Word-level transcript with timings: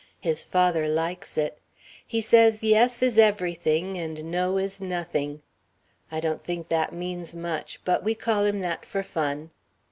His 0.19 0.43
father 0.43 0.87
likes 0.89 1.37
it. 1.37 1.59
He 2.07 2.21
says 2.21 2.63
yes 2.63 3.03
is 3.03 3.19
everything 3.19 3.99
and 3.99 4.31
no 4.31 4.57
is 4.57 4.81
nothing. 4.81 5.43
I 6.11 6.19
don't 6.19 6.43
think 6.43 6.69
that 6.69 6.91
means 6.91 7.35
much, 7.35 7.79
but 7.85 8.03
we 8.03 8.15
call 8.15 8.45
him 8.45 8.61
that 8.61 8.83
for 8.83 9.03
fun...." 9.03 9.51